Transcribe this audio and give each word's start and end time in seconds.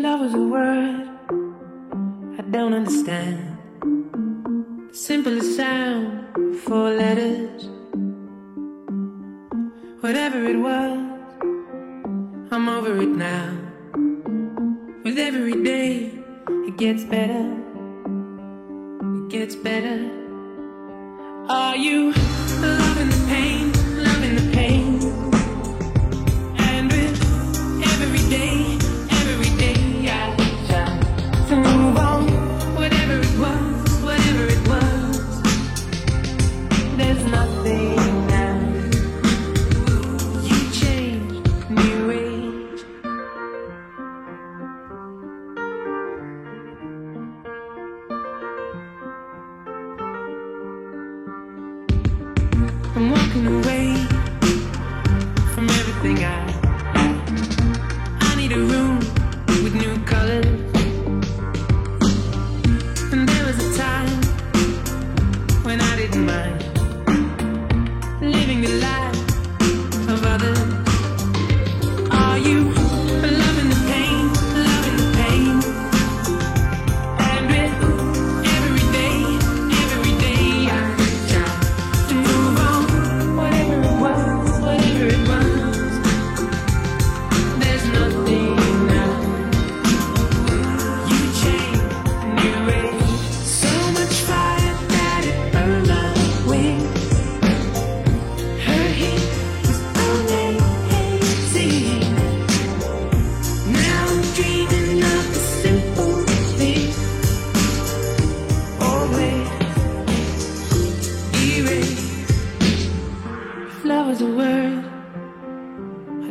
Love 0.00 0.20
was 0.20 0.34
a 0.34 0.38
word, 0.38 1.08
I 2.38 2.42
don't 2.52 2.72
understand. 2.72 3.58
The 3.80 4.96
simplest 4.96 5.56
sound, 5.56 6.56
four 6.60 6.90
letters. 6.90 7.64
Whatever 9.98 10.44
it 10.44 10.56
was, 10.56 10.98
I'm 12.52 12.68
over 12.68 12.96
it 13.02 13.08
now. 13.08 13.58
With 15.02 15.18
every 15.18 15.64
day, 15.64 16.12
it 16.46 16.76
gets 16.76 17.02
better. 17.02 17.56
It 19.16 19.28
gets 19.30 19.56
better. 19.56 20.08
Are 21.48 21.74
you? 21.74 22.27
away 53.46 53.94
from 55.54 55.68
everything 55.70 56.24
I 56.24 56.47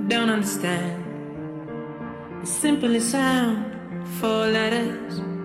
don't 0.08 0.30
understand. 0.30 1.04
It's 2.42 2.52
simply 2.52 3.00
sound, 3.00 4.08
four 4.20 4.48
letters. 4.48 5.37